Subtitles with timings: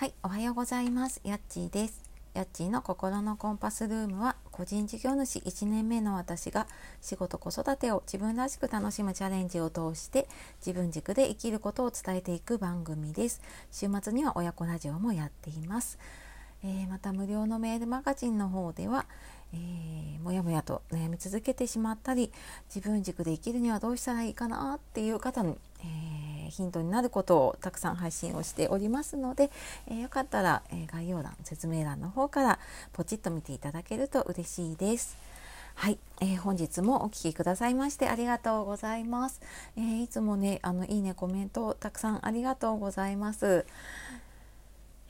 [0.00, 1.20] はい、おはようございます。
[1.24, 2.02] やっちーです。
[2.32, 6.66] やっちーの心のコンパスルームは、個人事業主1年目の私が
[7.02, 10.26] 仕事子育てを自分らしく楽しむチャレンジを通して
[10.64, 13.42] 自分軸で生きることを伝えていく番組です。
[13.70, 15.98] 週末には親子ラジオもやっています。
[16.64, 19.04] えー、また無料のメールマガジンの方では、
[19.52, 22.30] えー、もやもやと悩み続けてしまったり
[22.72, 29.50] 自分軸で生きるにはどうしたらいいかなっていう方に、えー、ヒントになることをたくさん配信をしておりますので、
[29.88, 32.58] えー、よかったら、え概要欄説明欄の方から
[32.92, 35.18] ポチッと見ていただけると嬉しいです。
[35.74, 39.40] はい、えー、本日もお聴きくださいましてありがとうございます。
[39.76, 43.66] えー、いつもねあのいいねコメントたくさんありがとうございます。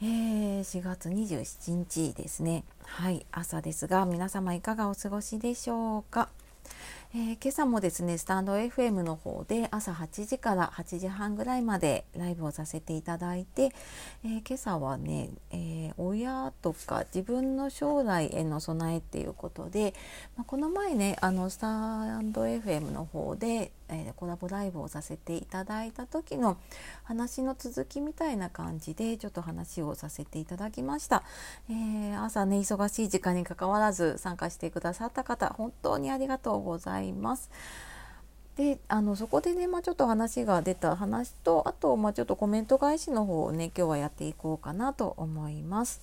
[0.03, 2.65] えー、4月27日ですね。
[2.85, 6.29] はい朝ですが皆様いかがお過ごしでしょうか？
[7.13, 13.73] えー、今朝もですねスタンド FM の方で朝8時から8時半ぐらいまでライブをさせていただいて、
[14.25, 19.93] えー、今朝はね、えー、親とか自分の将来への備えっていうことで、
[20.37, 26.59] まあ、この前ねあのスタンド FM の方で、えコラボライブをさせていただいた時の
[27.03, 31.25] 話の続きみたいな感じでちょっと話をさせていただきました、
[31.69, 37.00] え朝ね忙しい時間にかかわらず参加してくださった方本当にありがとうございます。
[37.03, 37.51] います。
[38.57, 46.01] であのそこでね、まあ、ちょっと話が出た話とあと、まあ、ちょっとコメント返しの方をね今日はやっていこうかなと思います。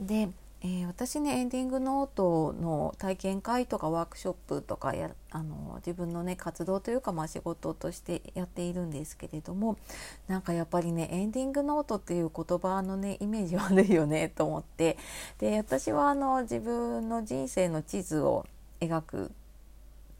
[0.00, 0.30] で
[0.62, 9.78] えー、私ねエンディングノートの体験会とかワークショップとかやあの自分のね活動というか、まあ、仕事としてやっているんですけれども
[10.28, 14.98] なんかやっぱりねエンディングノートっていう言葉のねイメージ悪いよねと思って
[15.38, 18.46] で私はあの自分の人生の地図を
[18.80, 19.32] 描く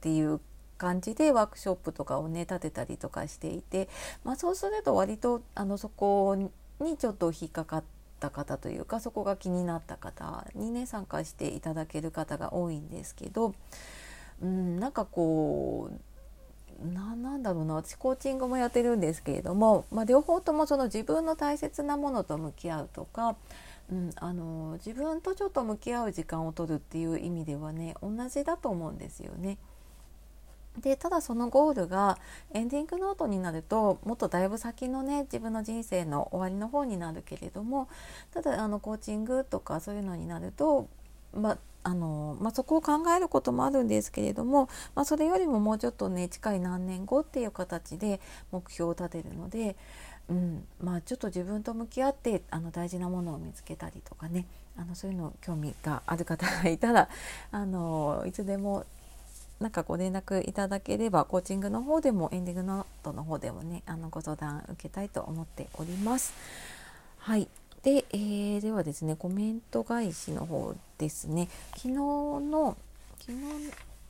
[0.00, 0.40] っていう
[0.78, 3.90] 感じでワークショップとかをね立てたりとかしていて、
[4.24, 6.34] まあ、そうすると割とあのそこ
[6.80, 7.84] にちょっと引っかかっ
[8.18, 13.54] た方というかそこが気になった方にね参加していただける方が多いんですけど、
[14.42, 16.10] うん、なんかこう
[16.86, 23.36] ななんだろうな私コーチングもやってるんですけれども、まあ、両方ともその自分の大切なものと向き合うとか、
[23.92, 29.58] うん、あの自分とちょっと向き合う時間を取るっていう意味ではね同じだと思うんですよね。
[30.78, 32.18] でただそのゴールが
[32.52, 37.88] エンディングノートになるともっとだいぶ先のね自分の人生の終わりの方になるけれども
[38.32, 40.88] ただあのコーチングとかそういうのになると、
[41.34, 48.20] まあのまあ、そこを考えることもあるんですけれども、まあ、それよりももうちょっとね近い何年後っていう形で
[48.52, 49.76] 目標を立てるので、
[50.28, 57.08] うんまあ、ちょっと自分と向き合ってあの大事なものを見つけたりとかねあのそういうの興味がある方がいたら
[57.50, 58.84] あのいつでも
[59.60, 66.32] なんかご連絡いただければコーチングの方でもエンディングノートの方でもねあのご相談受けたいと思っております。
[67.18, 67.46] はい。
[67.82, 71.48] で、えー、ではですねコメント返しの方ですね。
[71.76, 72.76] 昨日の
[73.18, 73.38] 昨日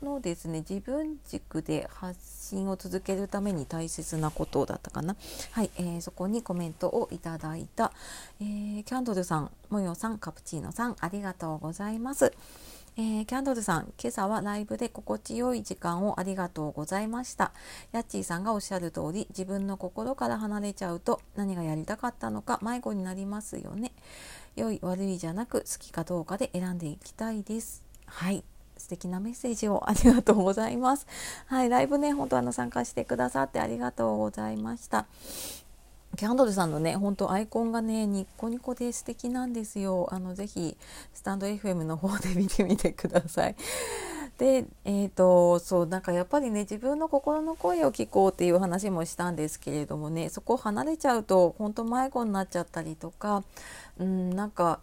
[0.05, 2.19] のですね自分軸で発
[2.49, 5.17] 信を続けるために大切なことだったかな。
[5.50, 7.93] はい、えー、そこにコメントをいただいた、
[8.41, 12.32] えー、キャンドルさんもよさんカプチーノさんありがとうございます。
[12.97, 17.53] えー、キャンドルさん、今朝はライブで心地よい時間をありがとうございました。
[17.93, 23.93] ヤッチーさんがおっしゃる通り、自分の心から離れちゃうと何がやりたかったのか迷子になりますよね。
[24.56, 27.83] 良い悪いじゃなく好きかどうかで選んでいきたいです。
[28.06, 28.45] はい。
[28.77, 31.06] 素敵なメッセージをありがとうございます。
[31.47, 35.06] はい、ライブね、本当あの参加してくださってありがとうございました。
[36.16, 40.09] キャンドルさんのね、本当アイコンがね、ニッコニコで素敵なんですよ。
[40.10, 40.76] あの、ぜひ、
[41.15, 43.56] スタンド FM の方で見てみてください。
[44.37, 53.44] で、えっ、ー、と、そう、なんかやっぱりね、自分の心の声を聞こうっていう話もしたんですけれどもね、そこ離れちゃうと、本当迷子になっちゃったりとか、
[53.99, 54.81] うん、なんか、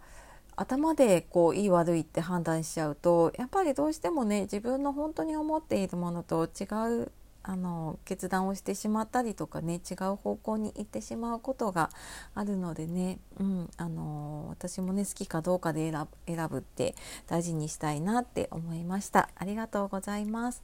[0.58, 6.64] 頭でこういい悪いって判断しちゃうとやっぱりどうしてもね自分の本当に思っているものと違
[7.04, 7.12] う
[7.48, 11.88] あの決断をしてしまったりとかね違う方向に行ってしまうことが
[12.34, 15.90] あるのでね、うん、あの私もね好きかどうかで
[16.26, 16.94] 選ぶって
[17.26, 19.30] 大事にしたいなって思いました。
[19.34, 20.62] ありがとうございます。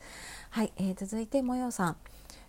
[0.50, 1.96] はい、えー、続いてもよさん。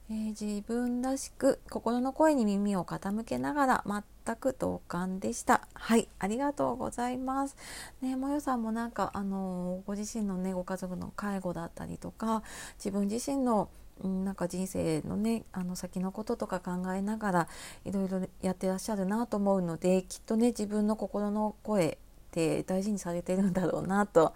[0.08, 5.66] えー、自分らしく心の声に耳を傾けながら全く同感でした。
[5.74, 7.56] はいありがとうございます。
[8.02, 12.44] ねもよさんもなんかあの、ご自身のねご家族の介護だったりとか
[12.78, 13.70] 自分自身の
[14.04, 17.48] なんか人生のねあの先のこととか考えながら
[17.86, 21.98] いろいろやってらっしゃるなと思うのできっとね自分の心の声っ
[22.32, 24.34] て大事にされてるんだろうなと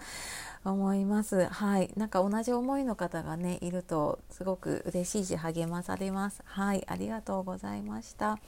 [0.64, 1.46] 思います。
[1.46, 6.42] はい、なんか同じ思いの方がねいるとすごく嬉しいし励まされます。
[6.46, 8.40] はい、ありがとうございました。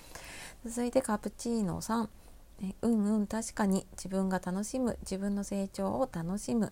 [0.65, 2.09] 続いてカプチーノさん。
[2.61, 6.69] ね、うんうん確かに自分が楽しむ自分の成長を楽しむ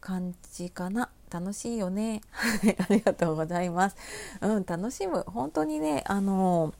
[0.00, 2.20] 感じかな楽しいよね。
[2.88, 3.96] ありがとうございます。
[4.40, 5.24] うん楽しむ。
[5.26, 6.72] 本当にねあの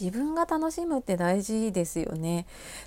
[0.00, 2.46] 自分が楽しむって大事ですよね。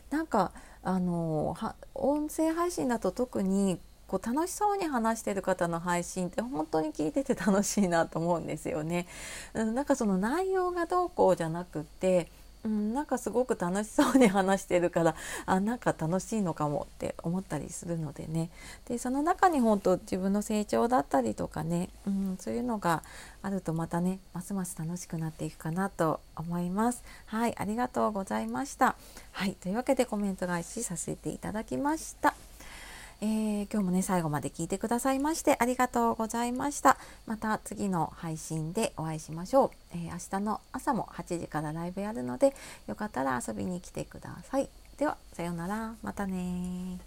[0.10, 0.52] なんか
[0.82, 1.56] あの
[1.94, 9.08] 音声配信だと特にこう楽しそうに話してる方の配信って本当に聞いてて楽しいなと思うんですよね。
[9.54, 12.30] うん、なんかその内容がどうこうじゃなくって
[12.66, 15.16] うん、なんかすごく楽しそうに話してるから
[15.46, 18.50] あなんか楽しいのかもって思ったりするのでね
[18.86, 23.04] でその中に本当自分の成長だったりとかね、うん、そういうのが
[23.42, 27.04] あるとまたねますます楽しくなっていくかなと思います。
[27.26, 28.96] はいありがとうございました。
[29.32, 32.34] はいというわけでコメント返しさせていただきました。
[33.22, 36.93] えー、今日もね最後まで聞いてくださいましてありがとうございました
[37.26, 42.54] また次の配信でお会いしましょう、えー、明日の朝も8時からライブやるので
[42.88, 44.70] よかったら遊びに来てください。
[44.98, 45.96] ではさようなら。
[46.04, 47.00] またね